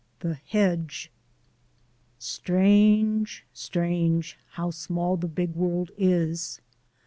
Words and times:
THE 0.21 0.33
HEDGE 0.47 1.11
Strange, 2.17 3.45
strange, 3.53 4.39
how 4.53 4.71
small 4.71 5.15
the 5.15 5.27
big 5.27 5.53
world 5.53 5.91
is! 5.95 6.59